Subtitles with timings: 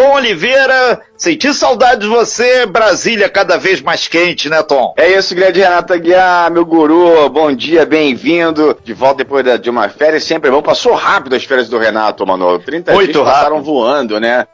[0.00, 4.94] Tom Oliveira, senti saudade de você, Brasília cada vez mais quente, né, Tom?
[4.96, 8.74] É isso, grande Renato Aguiar, meu guru, bom dia, bem-vindo.
[8.82, 10.62] De volta depois de uma férias, sempre bom.
[10.62, 12.58] Passou rápido as férias do Renato, mano.
[12.58, 13.66] 30 Muito dias passaram rápido.
[13.66, 14.46] voando, né?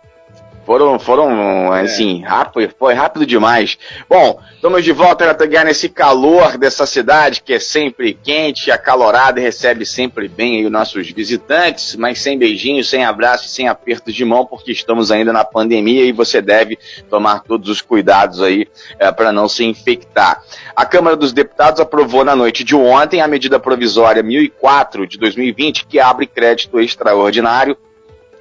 [0.67, 1.83] Foram, foram, é.
[1.83, 3.79] assim, rápido, foi rápido demais.
[4.11, 9.45] Bom, estamos de volta, Arataguá, nesse calor dessa cidade que é sempre quente, acalorada e
[9.45, 14.45] recebe sempre bem os nossos visitantes, mas sem beijinhos, sem abraços, sem apertos de mão,
[14.45, 16.77] porque estamos ainda na pandemia e você deve
[17.09, 18.67] tomar todos os cuidados aí
[18.99, 20.43] é, para não se infectar.
[20.75, 25.87] A Câmara dos Deputados aprovou na noite de ontem a medida provisória 1004 de 2020,
[25.87, 27.79] que abre crédito extraordinário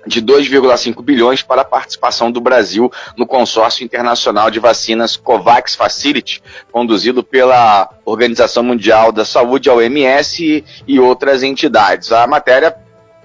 [0.06, 6.42] de 2,5 bilhões para a participação do Brasil no consórcio internacional de vacinas COVAX Facility,
[6.72, 12.12] conduzido pela Organização Mundial da Saúde, a OMS, e outras entidades.
[12.12, 12.76] A matéria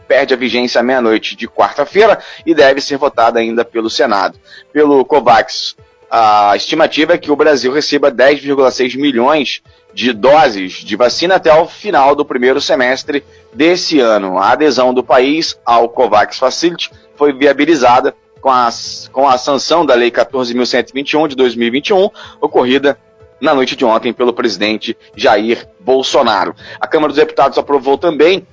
[0.09, 4.39] perde a vigência à meia-noite de quarta-feira e deve ser votada ainda pelo Senado.
[4.73, 5.77] Pelo COVAX,
[6.11, 9.63] a estimativa é que o Brasil receba 10,6 milhões
[9.95, 14.39] de doses de vacina até o final do primeiro semestre desse ano.
[14.39, 18.69] A adesão do país ao COVAX Facility foi viabilizada com a,
[19.13, 22.09] com a sanção da Lei 14.121 de 2021,
[22.41, 22.99] ocorrida
[23.41, 26.55] na noite de ontem pelo presidente Jair Bolsonaro.
[26.81, 28.47] A Câmara dos Deputados aprovou também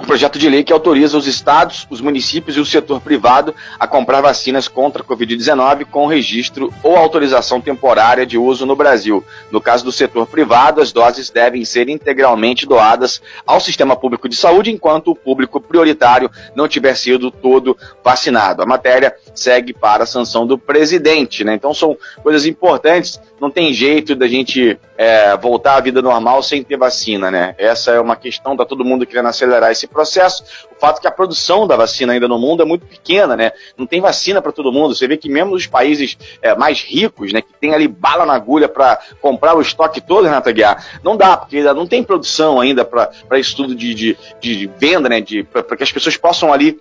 [0.00, 3.86] um projeto de lei que autoriza os estados, os municípios e o setor privado a
[3.86, 9.24] comprar vacinas contra a Covid-19 com registro ou autorização temporária de uso no Brasil.
[9.50, 14.36] No caso do setor privado, as doses devem ser integralmente doadas ao sistema público de
[14.36, 18.62] saúde, enquanto o público prioritário não tiver sido todo vacinado.
[18.62, 21.54] A matéria segue para a sanção do presidente, né?
[21.54, 23.20] Então são coisas importantes.
[23.40, 27.54] Não tem jeito da gente é, voltar à vida normal sem ter vacina, né?
[27.58, 30.42] Essa é uma questão, tá todo mundo querendo acelerar esse processo.
[30.76, 33.52] O fato é que a produção da vacina ainda no mundo é muito pequena, né?
[33.76, 34.94] Não tem vacina para todo mundo.
[34.94, 38.34] Você vê que mesmo os países é, mais ricos, né, que tem ali bala na
[38.34, 42.84] agulha para comprar o estoque todo, Renata Guiar, não dá, porque não tem produção ainda
[42.84, 45.22] para estudo de, de, de, venda, né?
[45.50, 46.80] Para que as pessoas possam ali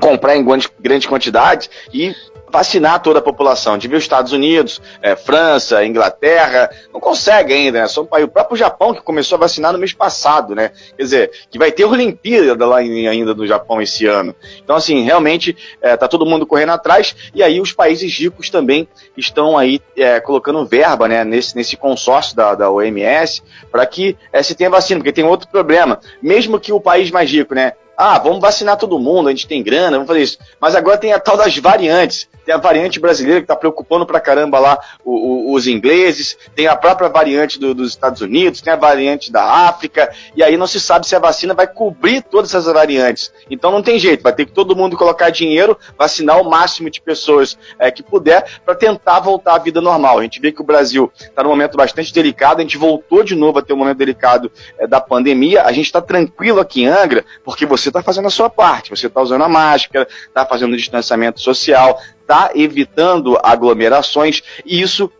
[0.00, 2.14] comprar em grandes, grandes quantidades e
[2.50, 3.78] vacinar toda a população.
[3.78, 7.88] De ver os Estados Unidos, é, França, Inglaterra, não consegue ainda, né?
[7.88, 10.70] São o próprio Japão que começou a vacinar no mês passado, né?
[10.96, 14.34] Quer dizer, que vai ter Olimpíada lá em, ainda no Japão esse ano.
[14.62, 18.88] Então, assim, realmente é, tá todo mundo correndo atrás e aí os países ricos também
[19.16, 24.42] estão aí é, colocando verba, né, nesse, nesse consórcio da, da OMS para que é,
[24.42, 26.00] se tenha vacina, porque tem outro problema.
[26.22, 29.60] Mesmo que o país mais rico, né, ah, vamos vacinar todo mundo, a gente tem
[29.60, 30.38] grana, vamos fazer isso.
[30.60, 32.28] Mas agora tem a tal das variantes.
[32.46, 36.66] Tem a variante brasileira que está preocupando pra caramba lá o, o, os ingleses, tem
[36.66, 40.66] a própria variante do, dos Estados Unidos, tem a variante da África, e aí não
[40.66, 43.30] se sabe se a vacina vai cobrir todas essas variantes.
[43.50, 47.02] Então não tem jeito, vai ter que todo mundo colocar dinheiro, vacinar o máximo de
[47.02, 50.20] pessoas é, que puder, para tentar voltar à vida normal.
[50.20, 53.34] A gente vê que o Brasil está num momento bastante delicado, a gente voltou de
[53.34, 56.86] novo a ter um momento delicado é, da pandemia, a gente está tranquilo aqui em
[56.86, 60.44] Angra, porque você você está fazendo a sua parte, você está usando a máscara, está
[60.44, 65.10] fazendo o distanciamento social, está evitando aglomerações, e isso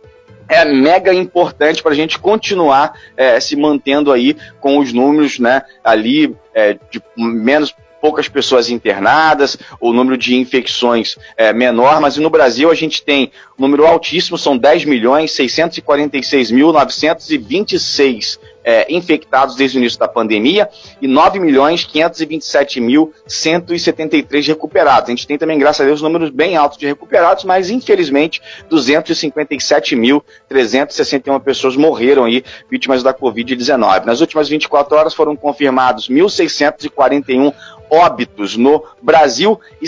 [0.47, 5.63] é mega importante para a gente continuar é, se mantendo aí com os números né,
[5.83, 12.29] ali é, de menos poucas pessoas internadas, o número de infecções é menor, mas no
[12.29, 19.55] Brasil a gente tem um número altíssimo, são 10 milhões 646 mil 926 é, infectados
[19.55, 20.69] desde o início da pandemia
[21.01, 25.09] e 9 milhões 527 mil 173 recuperados.
[25.09, 29.95] A gente tem também, graças a Deus, números bem altos de recuperados, mas infelizmente 257
[29.95, 34.05] mil 361 pessoas morreram aí vítimas da Covid-19.
[34.05, 37.53] Nas últimas 24 horas foram confirmados 1.641
[37.89, 39.87] óbitos no Brasil e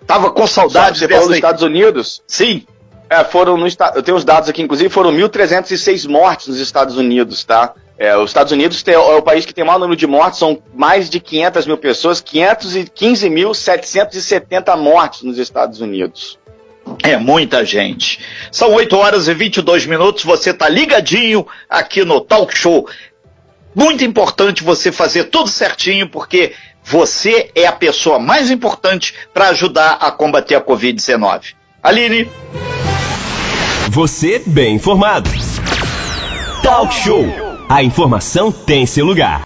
[0.06, 0.98] Tava com saudade.
[0.98, 2.22] Você falou dos Estados Unidos?
[2.28, 2.66] Sim.
[3.08, 7.42] É, foram no Eu tenho os dados aqui, inclusive, foram 1.306 mortes nos Estados Unidos,
[7.44, 7.72] tá?
[7.96, 10.38] É, os Estados Unidos tem, é o país que tem o maior número de mortes,
[10.38, 16.38] são mais de 500 mil pessoas, 515.770 mortes nos Estados Unidos.
[17.02, 18.20] É muita gente.
[18.52, 22.86] São 8 horas e 22 minutos, você tá ligadinho aqui no Talk Show.
[23.74, 26.52] Muito importante você fazer tudo certinho, porque
[26.86, 31.54] você é a pessoa mais importante para ajudar a combater a Covid-19.
[31.82, 32.30] Aline.
[33.90, 35.28] Você bem informado.
[36.62, 37.24] Talk Show.
[37.68, 39.44] A informação tem seu lugar.